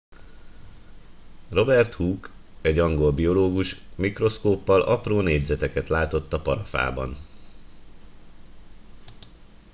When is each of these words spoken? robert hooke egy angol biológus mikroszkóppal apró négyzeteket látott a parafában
robert 1.49 1.93
hooke 1.93 2.29
egy 2.61 2.79
angol 2.79 3.11
biológus 3.11 3.81
mikroszkóppal 3.95 4.81
apró 4.81 5.19
négyzeteket 5.21 5.89
látott 5.89 6.33
a 6.33 6.41
parafában 6.41 7.17